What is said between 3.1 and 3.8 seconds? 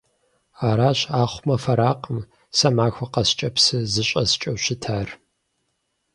къэскӀэ псы